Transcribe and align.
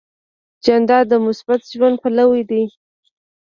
جانداد 0.65 1.05
د 1.09 1.13
مثبت 1.25 1.61
ژوند 1.73 1.95
پلوی 2.03 2.41
دی. 2.49 2.63